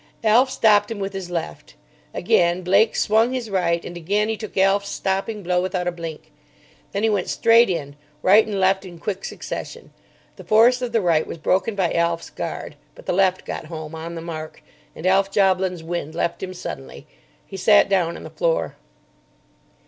[0.23, 1.75] Alf stopped him with his left.
[2.11, 6.31] Again Blake swung his right, and again he took Alf's stopping blow without a blink.
[6.91, 9.93] Then he went straight in, right and left in quick succession.
[10.37, 13.93] The force of the right was broken by Alf's guard, but the left got home
[13.93, 14.63] on the mark;
[14.95, 17.05] and Alf Joblin's wind left him suddenly.
[17.45, 18.77] He sat down on the floor.